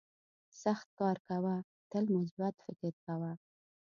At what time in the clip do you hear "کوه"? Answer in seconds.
1.27-1.55, 3.05-3.31